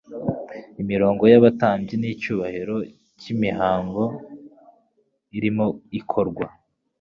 imirongo 0.81 1.23
y'abatambyi 1.31 1.95
n'icyubahiro 1.97 2.75
cy'imihango 3.19 4.03
irimo 5.37 5.65
ikorwa, 5.99 6.45